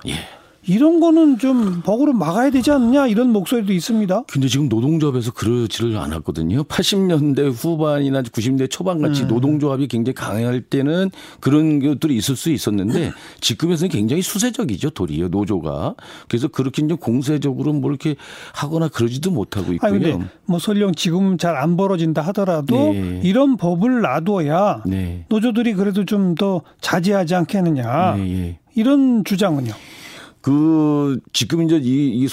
이런 0.67 0.99
거는 0.99 1.37
좀 1.39 1.81
법으로 1.83 2.13
막아야 2.13 2.49
되지 2.49 2.71
않느냐 2.71 3.07
이런 3.07 3.31
목소리도 3.31 3.73
있습니다. 3.73 4.23
근데 4.29 4.47
지금 4.47 4.69
노동조합에서 4.69 5.31
그러지를 5.31 5.97
않았거든요. 5.97 6.63
80년대 6.63 7.51
후반이나 7.53 8.21
90년대 8.23 8.69
초반 8.69 9.01
같이 9.01 9.23
음. 9.23 9.27
노동조합이 9.29 9.87
굉장히 9.87 10.13
강할 10.13 10.61
때는 10.61 11.11
그런 11.39 11.79
것들이 11.79 12.15
있을 12.17 12.35
수 12.35 12.51
있었는데 12.51 13.11
지금에서는 13.41 13.89
굉장히 13.89 14.21
수세적이죠. 14.21 14.91
도리어 14.91 15.29
노조가. 15.29 15.95
그래서 16.27 16.47
그렇게 16.47 16.83
이제 16.83 16.93
공세적으로 16.95 17.73
뭐 17.73 17.89
이렇게 17.89 18.15
하거나 18.53 18.87
그러지도 18.87 19.31
못하고 19.31 19.73
있고요. 19.73 19.91
아니, 19.93 20.17
뭐 20.45 20.59
설령 20.59 20.93
지금 20.95 21.37
잘 21.37 21.57
안 21.57 21.75
벌어진다 21.75 22.21
하더라도 22.21 22.93
네. 22.93 23.21
이런 23.23 23.57
법을 23.57 24.01
놔둬야 24.01 24.83
네. 24.85 25.25
노조들이 25.29 25.73
그래도 25.73 26.05
좀 26.05 26.35
더 26.37 26.61
자제하지 26.81 27.33
않겠느냐. 27.33 28.15
네. 28.17 28.59
이런 28.75 29.23
주장은요. 29.23 29.71
그 30.47 31.19
지금 31.33 31.61
이제 31.63 31.75
이이 31.83 32.25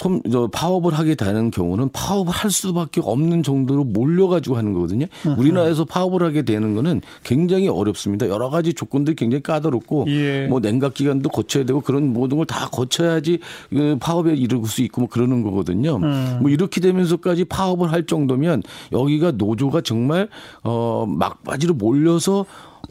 파업을 0.52 0.94
하게 0.94 1.16
되는 1.16 1.50
경우는 1.50 1.88
파업을 1.92 2.32
할 2.32 2.48
수밖에 2.48 3.00
없는 3.02 3.42
정도로 3.42 3.82
몰려가지고 3.82 4.56
하는 4.56 4.72
거거든요. 4.72 5.06
우리나라에서 5.36 5.84
파업을 5.84 6.22
하게 6.22 6.42
되는 6.42 6.76
거는 6.76 7.00
굉장히 7.24 7.66
어렵습니다. 7.66 8.28
여러 8.28 8.50
가지 8.50 8.72
조건들이 8.72 9.16
굉장히 9.16 9.42
까다롭고 9.42 10.04
예. 10.06 10.46
뭐 10.46 10.60
냉각 10.60 10.94
기간도 10.94 11.28
거쳐야 11.28 11.64
되고 11.64 11.80
그런 11.80 12.12
모든 12.12 12.36
걸 12.36 12.44
다 12.44 12.68
거쳐야지 12.68 13.38
그 13.70 13.96
파업에 13.98 14.34
이르을 14.34 14.64
수 14.66 14.82
있고 14.82 15.00
뭐 15.00 15.08
그러는 15.08 15.42
거거든요. 15.42 15.96
음. 15.96 16.38
뭐 16.40 16.50
이렇게 16.50 16.80
되면서까지 16.80 17.46
파업을 17.46 17.90
할 17.90 18.06
정도면 18.06 18.62
여기가 18.92 19.32
노조가 19.32 19.80
정말 19.80 20.28
어 20.62 21.04
막바지로 21.08 21.74
몰려서 21.74 22.44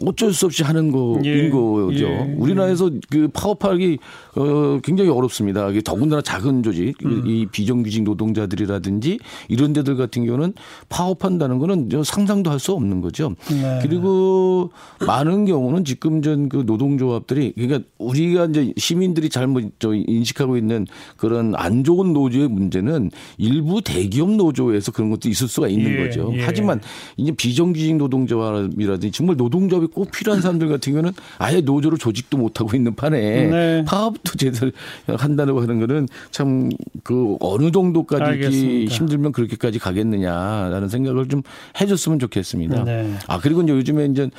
어쩔 0.06 0.34
수 0.34 0.46
없이 0.46 0.64
하는 0.64 0.92
거인 0.92 1.26
예. 1.26 1.50
거죠. 1.50 2.06
예. 2.06 2.36
우리나라에서 2.38 2.90
그 3.10 3.28
파업하기 3.34 3.98
어 4.36 4.80
굉장히 4.84 5.10
어렵습니다. 5.10 5.70
이게 5.70 5.82
더군다나 5.82 6.22
작은 6.22 6.64
조직, 6.64 6.96
음. 7.06 7.24
이 7.26 7.46
비정규직 7.48 8.04
노동자들이라든지 8.04 9.20
이런 9.50 9.74
데들 9.74 9.96
같은 9.96 10.26
경우는 10.26 10.54
파업한다는 10.90 11.60
거는 11.60 11.90
상상도 12.04 12.50
할 12.50 12.64
수 12.64 12.72
없는 12.72 13.02
거죠. 13.02 13.36
네. 13.52 13.80
그리고 13.82 14.70
많은 15.06 15.44
경우는 15.46 15.84
지금 15.84 16.22
전 16.22 16.44
그 16.54 16.64
노동조합들이 16.66 17.54
그러니까 17.56 17.80
우리가 17.98 18.46
이제 18.46 18.74
시민들이 18.78 19.30
잘못 19.30 19.72
저 19.80 19.94
인식하고 19.94 20.56
있는 20.58 20.86
그런 21.18 21.56
안 21.56 21.84
좋은 21.84 22.14
노조의 22.14 22.48
문제는 22.48 23.10
일부 23.38 23.82
대기업 23.82 24.32
노조에서 24.32 24.92
그런 24.92 25.10
것도 25.10 25.30
있을 25.30 25.48
수가 25.48 25.68
있는 25.68 25.92
예. 25.94 25.98
거죠. 25.98 26.32
예. 26.36 26.44
하지만 26.44 26.80
이제 27.18 27.32
비정규직 27.32 27.96
노동조합이라든지 27.98 29.12
정말 29.12 29.36
노동조합 29.36 29.83
파업이 29.84 29.88
꼭 29.94 30.12
필요한 30.12 30.42
사람들 30.42 30.70
같은 30.70 30.94
경우는 30.94 31.14
아예 31.38 31.62
노조를 31.62 31.98
조직도 31.98 32.38
못하고 32.38 32.76
있는 32.76 32.96
판에 32.96 33.20
네. 33.48 33.86
파업도 33.86 34.36
제대로 34.38 34.72
한다고 35.08 35.62
하는 35.62 35.80
거는 35.80 36.08
참 36.32 36.70
그 37.04 37.36
어느 37.42 37.72
정도까지 37.72 38.86
힘들면 38.86 39.34
그렇게까지 39.34 39.78
가겠느냐라는 39.78 40.88
생각을 40.88 41.28
좀 41.28 41.42
해줬으면 41.80 42.18
좋겠습니다. 42.20 42.84
네. 42.86 43.14
아 43.28 43.40
그리고 43.40 43.62
이제 43.62 43.74
요즘에 43.74 44.06
이제 44.06 44.30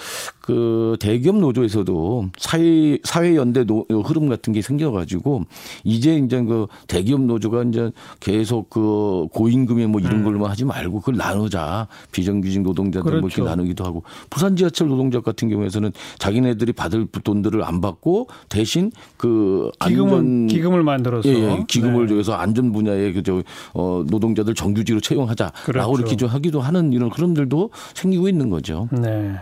그 0.41 0.97
대기업 0.99 1.37
노조에서도 1.37 2.31
사회 2.39 2.99
사회 3.05 3.37
연대 3.37 3.65
노, 3.65 3.85
흐름 3.89 4.29
같은 4.29 4.53
게 4.55 4.63
생겨가지고 4.63 5.45
이제 5.85 6.17
이제 6.17 6.43
그 6.43 6.67
대기업 6.89 7.21
노조가 7.21 7.65
이제 7.65 7.91
계속 8.21 8.71
그 8.71 9.27
고임금에 9.33 9.87
뭐 9.87 10.01
이런 10.01 10.21
음. 10.21 10.25
걸로만 10.25 10.51
하지 10.51 10.65
말고 10.65 11.01
그걸 11.01 11.17
나누자 11.17 11.87
비정규직 12.13 12.63
노동자들 12.63 13.03
그렇죠. 13.03 13.21
뭐 13.21 13.29
이렇게 13.29 13.43
그렇죠. 13.43 13.51
나누기도 13.51 13.85
하고 13.85 14.03
부산 14.31 14.57
지하철 14.57 14.89
노동자 14.89 15.21
같은 15.21 15.34
경우에서는 15.35 15.93
자기네들이 16.19 16.73
받을 16.73 17.07
돈들을 17.07 17.63
안 17.65 17.81
받고 17.81 18.29
대신 18.49 18.91
그 19.17 19.71
기금을, 19.87 20.13
안전 20.15 20.47
기금을 20.47 20.83
만들어서 20.83 21.29
예, 21.29 21.35
예, 21.35 21.65
기금을 21.69 22.07
네. 22.07 22.15
줘서 22.17 22.35
안전 22.35 22.73
분야에 22.73 23.13
그저 23.13 23.43
어, 23.75 24.05
노동자들 24.09 24.55
정규직으로 24.55 25.01
채용하자라고 25.01 25.63
그렇죠. 25.65 25.95
이렇게 25.99 26.17
좀 26.17 26.29
하기도 26.29 26.61
하는 26.61 26.93
이런 26.93 27.11
흐름들도 27.11 27.71
생기고 27.95 28.29
있는 28.29 28.51
거죠. 28.51 28.89
네. 28.93 29.33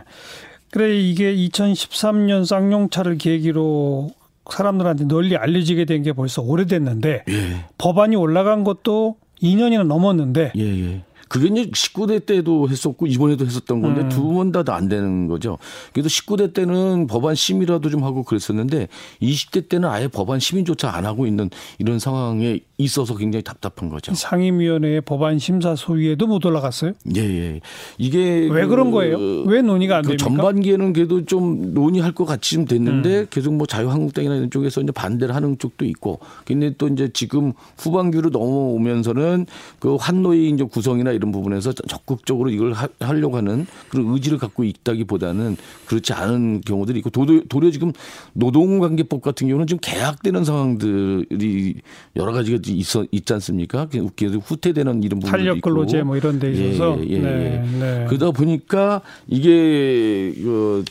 그래 0.70 0.99
이게 0.99 1.34
2013년 1.34 2.44
쌍용차를 2.46 3.18
계기로 3.18 4.11
사람들한테 4.50 5.04
널리 5.04 5.37
알려지게 5.37 5.84
된 5.84 6.02
게 6.02 6.12
벌써 6.12 6.42
오래됐는데 6.42 7.25
예. 7.28 7.64
법안이 7.78 8.16
올라간 8.16 8.64
것도 8.64 9.16
2년이나 9.42 9.84
넘었는데 9.87 10.52
예, 10.56 10.62
예. 10.62 11.02
그게 11.33 11.49
이제 11.49 11.71
19대 11.71 12.27
때도 12.27 12.69
했었고 12.69 13.07
이번에도 13.07 13.47
했었던 13.47 13.81
건데 13.81 14.03
음. 14.03 14.09
두번 14.11 14.53
다 14.53 14.62
안 14.73 14.89
되는 14.89 15.29
거죠. 15.29 15.57
그래서 15.93 16.09
19대 16.09 16.53
때는 16.53 17.07
법안 17.07 17.35
심의라도 17.35 17.89
좀 17.89 18.05
하고 18.05 18.23
그랬었는데 18.23 18.89
20대 19.23 19.69
때는 19.69 19.89
아예 19.89 20.09
법안 20.09 20.41
심의조차 20.41 20.95
안 20.95 21.07
하고 21.07 21.27
있는 21.27 21.49
이런 21.79 21.99
상황에 21.99 22.61
있어서 22.79 23.17
굉장히 23.17 23.43
답답한 23.43 23.89
거죠. 23.89 24.12
상임위원회 24.15 25.01
법안 25.01 25.39
심사 25.39 25.75
소위에도 25.75 26.27
못 26.27 26.45
올라갔어요? 26.45 26.93
예, 27.17 27.21
예. 27.21 27.61
이게 27.99 28.49
왜 28.51 28.67
그, 28.67 28.75
런 28.75 28.91
거예요? 28.91 29.43
왜 29.47 29.62
논의가 29.62 29.97
안 29.97 30.03
그 30.03 30.09
됩니까? 30.17 30.29
전반기에는 30.29 30.93
그래도 30.93 31.25
좀 31.25 31.73
논의할 31.75 32.12
것 32.12 32.25
같이 32.25 32.57
좀 32.57 32.65
됐는데 32.67 33.21
음. 33.21 33.27
계속 33.31 33.55
뭐 33.55 33.67
자유한국당이나 33.67 34.37
이런 34.37 34.51
쪽에서 34.51 34.81
이제 34.81 34.93
반대를 34.93 35.35
하는 35.35 35.59
쪽도 35.59 35.85
있고 35.87 36.19
근데 36.45 36.75
또 36.77 36.89
이제 36.89 37.09
지금 37.12 37.53
후반기로 37.79 38.31
넘어오면서는 38.31 39.47
그 39.79 39.97
환노위 39.97 40.51
이제 40.51 40.65
구성이나 40.65 41.12
이런 41.23 41.31
부분에서 41.31 41.73
적극적으로 41.73 42.50
이걸 42.50 42.73
하, 42.73 42.88
려고 43.12 43.37
하는 43.37 43.67
그런 43.88 44.12
의지를 44.12 44.38
갖고 44.38 44.64
있다기보다는 44.64 45.57
그렇지 45.87 46.12
않은 46.12 46.62
경우들이 46.62 46.99
있고 46.99 47.11
도도, 47.11 47.45
도리어 47.45 47.71
지금 47.71 47.93
노동관계법 48.33 49.23
같은 49.23 49.47
경우는 49.47 49.69
지금 49.69 49.79
계약되는 49.81 50.45
상황들이 50.45 51.76
여러 52.17 52.33
가지가 52.33 52.59
있어 52.67 53.07
있지 53.12 53.33
않습니까? 53.35 53.88
웃기게 53.95 54.37
후퇴되는 54.37 55.05
이런 55.05 55.21
부분도 55.21 55.37
탄력 55.37 55.61
근로제 55.61 56.02
뭐 56.02 56.17
이런 56.17 56.41
데 56.41 56.50
있어서 56.50 56.99
예, 57.05 57.11
예, 57.11 57.14
예, 57.14 57.21
네, 57.21 57.79
네. 57.79 58.07
그러다 58.09 58.33
보니까 58.33 59.02
이게 59.29 60.33
그 60.43 60.85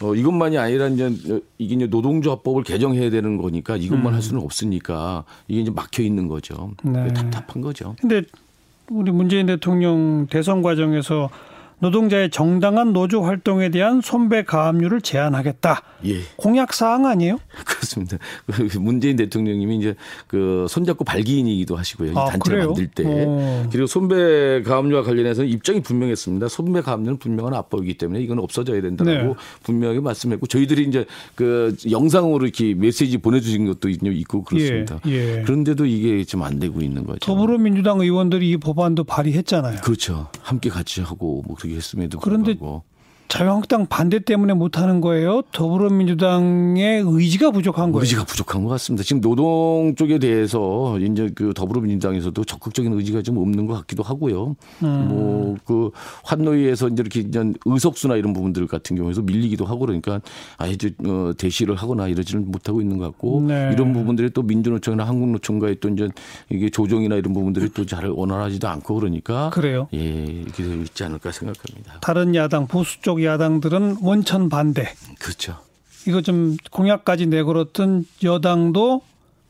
어, 0.00 0.14
이것만이 0.14 0.56
아니라 0.58 0.88
이제 0.88 1.14
이게 1.58 1.74
이제 1.74 1.86
노동조합법을 1.86 2.64
개정해야 2.64 3.10
되는 3.10 3.36
거니까 3.36 3.76
이것만 3.76 4.06
음. 4.06 4.14
할 4.14 4.22
수는 4.22 4.42
없으니까 4.42 5.24
이게 5.46 5.60
이제 5.60 5.70
막혀 5.70 6.02
있는 6.02 6.26
거죠. 6.26 6.72
네. 6.82 7.12
답답한 7.12 7.60
거죠. 7.60 7.94
근데 8.00 8.22
우리 8.90 9.10
문재인 9.10 9.46
대통령 9.46 10.26
대선 10.28 10.60
과정에서 10.60 11.30
노동자의 11.78 12.30
정당한 12.30 12.92
노조 12.92 13.22
활동에 13.22 13.70
대한 13.70 14.00
손배 14.00 14.44
가압류를 14.44 15.00
제한하겠다. 15.00 15.82
예. 16.06 16.20
공약 16.36 16.72
사항 16.72 17.06
아니에요? 17.06 17.38
그렇습니다. 17.66 18.18
문재인 18.80 19.16
대통령님이 19.16 19.78
이제 19.78 19.94
그 20.26 20.66
손잡고 20.68 21.04
발기인이기도 21.04 21.76
하시고요. 21.76 22.12
아, 22.18 22.26
단체를 22.26 22.40
그래요? 22.58 22.66
만들 22.68 22.86
때. 22.88 23.04
오. 23.04 23.66
그리고 23.70 23.86
손배 23.86 24.62
가압류와 24.62 25.02
관련해서는 25.02 25.50
입장이 25.50 25.80
분명했습니다. 25.82 26.48
손배 26.48 26.80
가압류는 26.80 27.18
분명한 27.18 27.54
압박이기 27.54 27.98
때문에 27.98 28.20
이건 28.20 28.38
없어져야 28.38 28.80
된다고 28.80 29.10
네. 29.10 29.34
분명하게 29.62 30.00
말씀했고 30.00 30.46
저희들이 30.46 30.84
이제 30.84 31.04
그 31.34 31.76
영상으로 31.90 32.44
이렇게 32.44 32.74
메시지 32.74 33.18
보내주신 33.18 33.66
것도 33.66 33.88
있고 33.88 34.42
그렇습니다. 34.44 35.00
예. 35.06 35.38
예. 35.38 35.42
그런데도 35.42 35.86
이게 35.86 36.24
지금 36.24 36.44
안 36.44 36.58
되고 36.58 36.80
있는 36.80 37.04
거죠. 37.04 37.18
더불어민주당 37.20 38.00
의원들이 38.00 38.50
이 38.50 38.56
법안도 38.56 39.04
발의했잖아요. 39.04 39.80
그렇죠. 39.82 40.28
함께 40.40 40.70
같이 40.70 41.00
하고 41.00 41.42
뭐 41.46 41.56
그렇 41.56 41.73
게 41.74 41.78
했음에도 41.78 42.18
그런데 42.18 42.52
불구하고. 42.54 42.84
자유한국당 43.38 43.86
반대 43.86 44.20
때문에 44.20 44.54
못하는 44.54 45.00
거예요? 45.00 45.42
더불어민주당의 45.52 47.02
의지가 47.04 47.50
부족한 47.50 47.90
거예요? 47.90 48.02
의지가 48.02 48.24
부족한 48.24 48.62
것 48.62 48.70
같습니다. 48.70 49.02
지금 49.02 49.20
노동 49.20 49.94
쪽에 49.96 50.18
대해서 50.18 50.98
이제 51.00 51.30
그 51.34 51.52
더불어민주당에서도 51.54 52.44
적극적인 52.44 52.92
의지가 52.92 53.22
좀 53.22 53.38
없는 53.38 53.66
것 53.66 53.74
같기도 53.74 54.02
하고요. 54.04 54.54
음. 54.84 55.08
뭐그 55.08 55.90
환노위에서 56.22 56.88
이제 56.88 57.00
이렇게 57.00 57.20
이제 57.20 57.52
의석수나 57.64 58.16
이런 58.16 58.34
부분들 58.34 58.68
같은 58.68 58.94
경우에서 58.94 59.22
밀리기도 59.22 59.64
하고 59.64 59.80
그러니까 59.80 60.20
아예 60.58 60.76
어, 61.06 61.32
대시를 61.36 61.74
하거나 61.74 62.06
이러지는 62.06 62.50
못하고 62.50 62.80
있는 62.80 62.98
것 62.98 63.06
같고 63.06 63.44
네. 63.48 63.70
이런 63.72 63.92
부분들이 63.92 64.30
또 64.30 64.42
민주노총이나 64.42 65.04
한국노총과의 65.08 65.78
또 65.80 65.88
이제 65.88 66.08
이게 66.50 66.70
조정이나 66.70 67.16
이런 67.16 67.32
부분들이 67.32 67.68
또 67.70 67.84
잘 67.84 68.06
원활하지도 68.08 68.66
않고 68.66 68.94
그러니까 68.94 69.50
그래요. 69.50 69.88
예, 69.94 69.98
이렇게 69.98 70.62
있지 70.62 71.04
않을까 71.04 71.30
생각합니다. 71.32 71.98
다른 72.00 72.34
야당 72.34 72.66
보수 72.66 73.00
쪽 73.02 73.23
야당들은 73.24 73.98
원천 74.02 74.48
반대. 74.48 74.92
그렇죠. 75.18 75.58
이거 76.06 76.20
좀 76.20 76.56
공약까지 76.70 77.26
내걸었던 77.26 78.06
여당도 78.22 79.02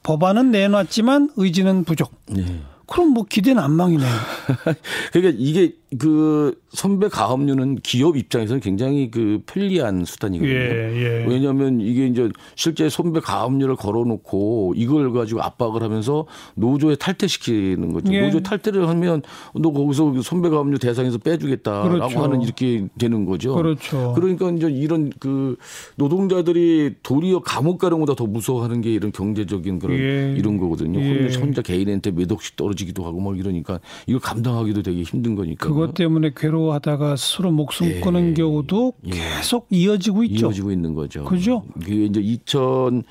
법안은 0.03 0.51
내놨지만 0.51 1.31
의지는 1.37 1.85
부족. 1.85 2.13
네. 2.27 2.63
그럼 2.87 3.11
뭐 3.11 3.25
기대는 3.29 3.63
안망이네요. 3.63 4.09
그러니까 5.13 5.37
이게 5.39 5.75
그 5.99 6.61
선배 6.71 7.09
가업류는 7.09 7.77
기업 7.77 8.17
입장에서는 8.17 8.61
굉장히 8.61 9.11
그 9.11 9.43
편리한 9.47 10.05
수단이거든요. 10.05 10.55
예, 10.55 11.23
예. 11.23 11.27
왜냐하면 11.27 11.81
이게 11.81 12.07
이제 12.07 12.29
실제 12.57 12.89
선배 12.89 13.21
가업류를 13.21 13.77
걸어놓고 13.77 14.75
이걸 14.77 15.13
가지고 15.13 15.43
압박을 15.43 15.83
하면서 15.83 16.27
노조에 16.57 16.97
탈퇴시키는 16.97 17.93
거죠. 17.93 18.13
예. 18.13 18.23
노조 18.23 18.41
탈퇴를 18.41 18.89
하면 18.89 19.23
너 19.55 19.73
거기서 19.73 20.21
선배 20.23 20.49
가업류 20.49 20.79
대상에서 20.79 21.19
빼주겠다라고 21.19 21.91
그렇죠. 21.91 22.23
하는 22.23 22.43
이렇게 22.43 22.89
되는 22.99 23.25
거죠. 23.25 23.55
그렇죠. 23.55 24.13
그러니까 24.17 24.51
이제 24.51 24.69
이런 24.69 25.13
그 25.21 25.57
노동자들이 25.97 26.97
도리어 27.03 27.41
감옥 27.41 27.79
가는 27.79 27.99
것보다 28.01 28.17
더 28.17 28.27
무서워하는 28.27 28.81
게 28.81 28.93
이런 28.93 29.13
경제적인 29.13 29.79
그런 29.79 29.97
예. 29.97 30.35
이런 30.37 30.59
거거든요. 30.59 31.01
예. 31.01 31.33
혼자 31.37 31.63
개인한테 31.63 32.11
몇 32.11 32.31
억씩 32.33 32.57
떨어 32.57 32.74
지기도 32.75 33.05
하고 33.05 33.21
뭐 33.21 33.35
이러니까 33.35 33.81
이걸 34.07 34.21
감당하기도 34.21 34.83
되게 34.83 35.03
힘든 35.03 35.35
거니까. 35.35 35.67
그것 35.67 35.95
때문에 35.95 36.33
괴로워하다가 36.37 37.17
스스로 37.17 37.51
목숨 37.51 37.87
예. 37.87 38.01
끊은 38.01 38.35
경우도 38.35 38.95
예. 39.07 39.11
계속 39.11 39.67
이어지고 39.71 40.25
있죠. 40.25 40.47
이어지고 40.47 40.73
있는 40.73 40.95
거죠. 40.95 41.25
그죠? 41.25 41.65
그게 41.75 42.05
이제 42.05 42.21
2000 42.21 43.05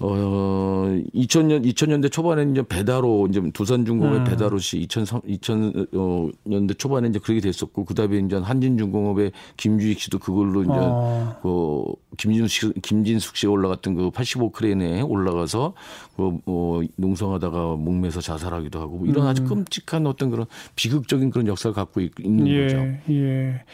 어, 0.00 0.84
2000년, 1.12 1.64
2000년대 1.66 2.12
초반에 2.12 2.48
이제 2.50 2.62
배다로, 2.62 3.26
이제 3.28 3.42
두산 3.52 3.84
중공업의 3.84 4.20
음. 4.20 4.24
배다로시 4.24 4.78
2000, 4.78 5.04
2000년대 5.04 6.78
초반에 6.78 7.08
이제 7.08 7.18
그렇게 7.18 7.40
됐었고, 7.40 7.84
그 7.84 7.94
다음에 7.94 8.18
이제 8.18 8.36
한진 8.36 8.78
중공업의 8.78 9.32
김주익 9.56 9.98
씨도 9.98 10.20
그걸로 10.20 10.62
이제, 10.62 10.72
어. 10.72 11.36
그, 11.42 12.16
김진숙, 12.16 12.80
김진숙 12.80 13.36
씨가 13.36 13.50
올라갔던 13.50 13.96
그 13.96 14.10
85 14.10 14.52
크레인에 14.52 15.00
올라가서, 15.02 15.74
그, 16.16 16.38
뭐, 16.44 16.84
농성하다가 16.94 17.74
목매서 17.76 18.20
자살하기도 18.20 18.78
하고, 18.78 18.98
뭐 18.98 19.06
이런 19.08 19.24
음. 19.24 19.28
아주 19.28 19.44
끔찍한 19.44 20.06
어떤 20.06 20.30
그런 20.30 20.46
비극적인 20.76 21.30
그런 21.30 21.48
역사를 21.48 21.74
갖고 21.74 22.00
있는 22.00 22.46
예, 22.46 22.62
거죠. 22.62 22.76
예. 23.10 23.64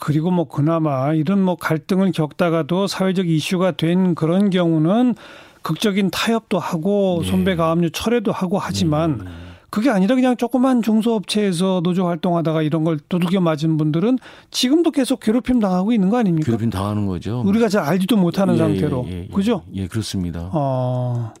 그리고 0.00 0.30
뭐 0.30 0.48
그나마 0.48 1.12
이런 1.12 1.40
뭐 1.42 1.56
갈등을 1.56 2.12
겪다가도 2.12 2.86
사회적 2.86 3.28
이슈가 3.28 3.72
된 3.72 4.14
그런 4.14 4.50
경우는 4.50 5.14
극적인 5.62 6.10
타협도 6.10 6.58
하고 6.58 7.20
네. 7.22 7.30
손배 7.30 7.54
가압류 7.54 7.90
철회도 7.90 8.32
하고 8.32 8.58
하지만 8.58 9.20
음. 9.20 9.50
그게 9.68 9.88
아니라 9.88 10.16
그냥 10.16 10.36
조그만 10.36 10.82
중소업체에서 10.82 11.80
노조 11.84 12.06
활동하다가 12.06 12.62
이런 12.62 12.82
걸 12.82 12.98
두들겨 13.08 13.40
맞은 13.40 13.76
분들은 13.76 14.18
지금도 14.50 14.90
계속 14.90 15.20
괴롭힘 15.20 15.60
당하고 15.60 15.92
있는 15.92 16.10
거 16.10 16.18
아닙니까? 16.18 16.46
괴롭힘 16.46 16.70
당하는 16.70 17.06
거죠. 17.06 17.42
우리가 17.46 17.68
잘 17.68 17.84
알지도 17.84 18.16
못하는 18.16 18.54
예, 18.54 18.58
상태로. 18.58 19.06
예, 19.08 19.12
예, 19.12 19.28
그죠? 19.32 19.62
예, 19.74 19.86
그렇습니다. 19.86 20.50
어. 20.52 21.32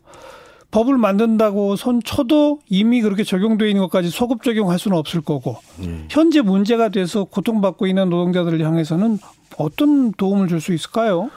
법을 0.70 0.96
만든다고 0.98 1.76
손 1.76 2.00
쳐도 2.02 2.60
이미 2.68 3.00
그렇게 3.00 3.24
적용되어 3.24 3.66
있는 3.68 3.82
것까지 3.82 4.08
소급 4.10 4.42
적용할 4.42 4.78
수는 4.78 4.96
없을 4.96 5.20
거고 5.20 5.56
네. 5.78 6.06
현재 6.08 6.42
문제가 6.42 6.88
돼서 6.90 7.24
고통받고 7.24 7.86
있는 7.86 8.08
노동자들을 8.10 8.64
향해서는 8.64 9.18
어떤 9.58 10.12
도움을 10.12 10.46
줄 10.48 10.60
수 10.60 10.72
있을까요? 10.72 11.30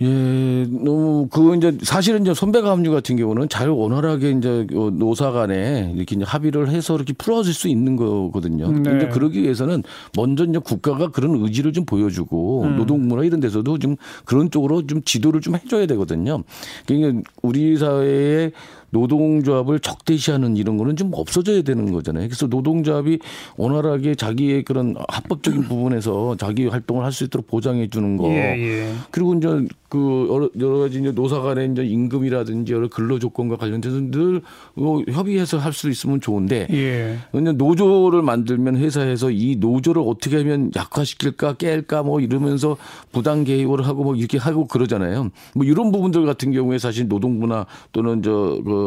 예, 0.00 0.66
너무 0.68 1.28
그 1.30 1.54
이제 1.54 1.76
사실은 1.82 2.22
이제 2.22 2.34
선배가압류 2.34 2.90
같은 2.90 3.16
경우는 3.16 3.48
잘 3.48 3.68
원활하게 3.68 4.30
이제 4.32 4.66
어, 4.74 4.90
노사 4.90 5.30
간에 5.30 5.92
이렇게 5.94 6.16
이제 6.16 6.24
합의를 6.24 6.70
해서 6.70 6.96
이렇게 6.96 7.12
풀어질 7.12 7.54
수 7.54 7.68
있는 7.68 7.96
거거든요. 7.96 8.70
네. 8.72 8.82
근데 8.82 9.08
그러기 9.08 9.42
위해서는 9.42 9.84
먼저 10.16 10.44
이제 10.44 10.58
국가가 10.58 11.08
그런 11.08 11.36
의지를 11.44 11.72
좀 11.72 11.84
보여주고 11.84 12.62
음. 12.64 12.76
노동부나 12.76 13.22
이런 13.24 13.38
데서도 13.40 13.78
좀 13.78 13.96
그런 14.24 14.50
쪽으로 14.50 14.86
좀 14.86 15.02
지도를 15.04 15.40
좀 15.40 15.54
해줘야 15.54 15.86
되거든요. 15.86 16.42
그러니까 16.86 17.30
우리 17.42 17.76
사회에 17.76 18.50
노동조합을 18.92 19.80
적대시하는 19.80 20.56
이런 20.56 20.76
거는 20.76 20.96
좀 20.96 21.10
없어져야 21.12 21.62
되는 21.62 21.90
거잖아요. 21.92 22.28
그래서 22.28 22.46
노동조합이 22.46 23.18
원활하게 23.56 24.14
자기의 24.14 24.62
그런 24.64 24.94
합법적인 25.08 25.62
부분에서 25.64 26.36
자기 26.36 26.66
활동을 26.66 27.04
할 27.04 27.12
수 27.12 27.24
있도록 27.24 27.46
보장해 27.46 27.88
주는 27.88 28.16
거. 28.16 28.28
예, 28.30 28.56
예. 28.58 28.92
그리고 29.10 29.34
이제 29.34 29.48
그 29.90 30.26
여러, 30.30 30.48
여러 30.58 30.78
가지 30.78 30.98
이제 30.98 31.12
노사 31.12 31.40
간의 31.40 31.72
이제 31.72 31.84
임금이라든지 31.84 32.72
여러 32.72 32.88
근로 32.88 33.18
조건과 33.18 33.56
관련돼서 33.56 34.00
늘 34.10 34.40
뭐 34.74 35.02
협의해서 35.08 35.58
할 35.58 35.72
수 35.72 35.88
있으면 35.90 36.20
좋은데. 36.20 36.66
예. 36.70 37.16
근데 37.32 37.52
노조를 37.52 38.22
만들면 38.22 38.76
회사에서 38.76 39.30
이 39.30 39.56
노조를 39.56 40.02
어떻게 40.04 40.36
하면 40.38 40.70
약화시킬까 40.76 41.54
깰까 41.54 42.04
뭐 42.04 42.20
이러면서 42.20 42.76
부당 43.10 43.44
개입을 43.44 43.86
하고 43.86 44.04
뭐 44.04 44.14
이렇게 44.14 44.38
하고 44.38 44.66
그러잖아요. 44.66 45.30
뭐 45.54 45.64
이런 45.64 45.92
부분들 45.92 46.24
같은 46.26 46.52
경우에 46.52 46.78
사실 46.78 47.08
노동부나 47.08 47.66
또는 47.92 48.22
저그 48.22 48.81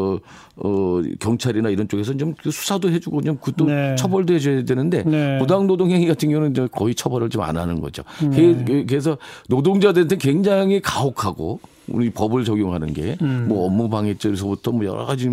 어, 0.56 1.02
경찰이나 1.20 1.68
이런 1.70 1.86
쪽에서 1.88 2.16
좀그 2.16 2.50
수사도 2.50 2.90
해주고 2.90 3.22
좀 3.22 3.36
그것도 3.36 3.66
네. 3.66 3.94
처벌도 3.96 4.34
해줘야 4.34 4.64
되는데 4.64 5.02
네. 5.04 5.38
부당 5.38 5.66
노동 5.66 5.90
행위 5.90 6.06
같은 6.06 6.30
경우는 6.30 6.52
이제 6.52 6.68
거의 6.72 6.94
처벌을 6.94 7.28
좀 7.30 7.42
안 7.42 7.56
하는 7.56 7.80
거죠. 7.80 8.02
네. 8.30 8.84
그래서 8.86 9.18
노동자들한테 9.48 10.16
굉장히 10.16 10.80
가혹하고 10.80 11.60
우리 11.88 12.10
법을 12.10 12.44
적용하는 12.44 12.92
게뭐 12.92 13.16
음. 13.22 13.48
업무 13.52 13.88
방해죄에서부터 13.88 14.72
뭐 14.72 14.84
여러 14.84 15.04
가지 15.06 15.28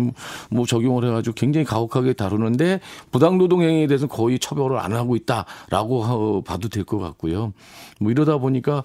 뭐 0.50 0.64
적용을 0.66 1.04
해가지고 1.04 1.34
굉장히 1.34 1.64
가혹하게 1.64 2.12
다루는데 2.12 2.80
부당 3.10 3.38
노동 3.38 3.62
행위에 3.62 3.88
대해서는 3.88 4.08
거의 4.08 4.38
처벌을 4.38 4.78
안 4.78 4.92
하고 4.92 5.16
있다라고 5.16 6.42
봐도 6.46 6.68
될 6.68 6.84
것 6.84 6.98
같고요. 6.98 7.52
뭐 7.98 8.12
이러다 8.12 8.38
보니까 8.38 8.84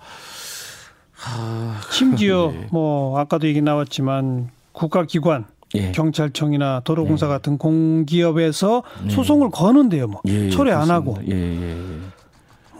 심지어 1.91 2.51
네. 2.53 2.67
뭐 2.71 3.19
아까도 3.19 3.47
얘기 3.47 3.61
나왔지만 3.61 4.49
국가기관 4.71 5.45
예. 5.75 5.91
경찰청이나 5.91 6.81
도로공사 6.83 7.27
예. 7.27 7.29
같은 7.29 7.57
공기업에서 7.57 8.83
예. 9.05 9.09
소송을 9.09 9.51
거는데요, 9.51 10.07
뭐 10.07 10.21
예, 10.27 10.45
예 10.45 10.49
철회 10.49 10.71
안 10.71 10.89
하고. 10.89 11.17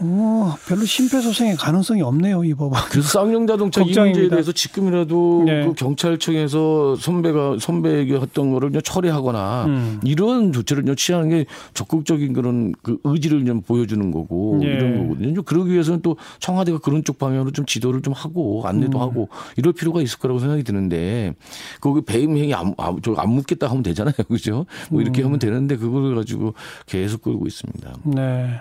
어, 0.02 0.54
별로 0.66 0.84
심폐소생의 0.84 1.56
가능성이 1.56 2.00
없네요, 2.02 2.42
이 2.44 2.54
법은. 2.54 2.78
그래서 2.90 3.08
쌍용 3.08 3.46
자동차 3.46 3.82
이 3.82 3.84
문제에 3.84 4.28
대해서 4.28 4.50
지금이라도 4.50 5.42
네. 5.46 5.66
그 5.66 5.74
경찰청에서 5.74 6.96
선배가 6.96 7.58
선배에게 7.60 8.14
했던 8.16 8.50
거를 8.50 8.72
처리하거나 8.82 9.64
음. 9.66 10.00
이런 10.02 10.52
조치를 10.52 10.84
취하는 10.96 11.28
게 11.28 11.44
적극적인 11.74 12.32
그런 12.32 12.72
그 12.82 12.98
의지를 13.04 13.44
좀 13.44 13.60
보여주는 13.60 14.10
거고 14.10 14.58
네. 14.60 14.68
이런 14.68 15.08
거거든요. 15.08 15.42
그러기 15.42 15.72
위해서는 15.72 16.00
또 16.00 16.16
청와대가 16.38 16.78
그런 16.78 17.04
쪽 17.04 17.18
방향으로 17.18 17.50
좀 17.50 17.66
지도를 17.66 18.00
좀 18.00 18.14
하고 18.14 18.62
안내도 18.64 18.98
음. 18.98 19.02
하고 19.02 19.28
이럴 19.56 19.74
필요가 19.74 20.00
있을 20.00 20.18
거라고 20.18 20.40
생각이 20.40 20.64
드는데 20.64 21.34
거기 21.80 22.00
배임행위 22.00 22.54
안, 22.54 22.74
안, 22.78 22.98
안 23.16 23.30
묻겠다 23.30 23.68
하면 23.68 23.82
되잖아요. 23.82 24.14
그죠? 24.28 24.64
뭐 24.90 25.02
이렇게 25.02 25.22
음. 25.22 25.26
하면 25.26 25.38
되는데 25.38 25.76
그걸 25.76 26.14
가지고 26.14 26.54
계속 26.86 27.22
끌고 27.22 27.46
있습니다. 27.46 27.92
네. 28.04 28.60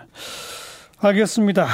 알겠습니다. 1.01 1.65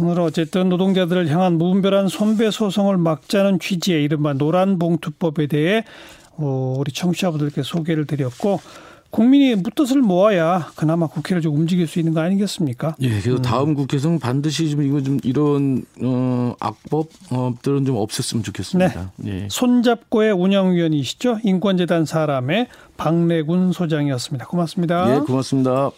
오늘 0.00 0.20
어쨌든 0.20 0.70
노동자들을 0.70 1.28
향한 1.28 1.58
무분별한 1.58 2.08
손배 2.08 2.50
소송을 2.50 2.96
막자는 2.96 3.58
취지의 3.58 4.04
이른바 4.04 4.32
노란봉투법에 4.32 5.48
대해 5.48 5.84
어, 6.36 6.76
우리 6.78 6.90
청취자분들께 6.90 7.62
소개를 7.62 8.06
드렸고 8.06 8.60
국민이 9.10 9.54
묻뜻을 9.56 10.00
모아야 10.00 10.70
그나마 10.76 11.08
국회를 11.08 11.42
좀 11.42 11.56
움직일 11.56 11.88
수 11.88 11.98
있는 11.98 12.14
거 12.14 12.20
아니겠습니까? 12.20 12.94
예, 13.00 13.08
그래서 13.08 13.32
음. 13.32 13.42
다음 13.42 13.74
국회에서는 13.74 14.18
반드시 14.18 14.70
좀 14.70 14.82
이거 14.82 15.02
좀 15.02 15.18
이런 15.24 15.84
어, 16.02 16.54
악법들은 16.60 17.84
좀 17.84 17.96
없앴으면 17.96 18.44
좋겠습니다. 18.44 19.12
네. 19.16 19.42
예. 19.42 19.48
손잡고의 19.50 20.32
운영위원이시죠? 20.32 21.40
인권재단 21.42 22.06
사람의 22.06 22.68
박래군 22.96 23.72
소장이었습니다. 23.72 24.46
고맙습니다. 24.46 25.16
예, 25.16 25.18
고맙습니다. 25.18 25.90